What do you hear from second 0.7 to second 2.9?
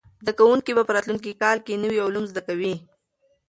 به په راتلونکي کال کې نوي علوم زده کوي.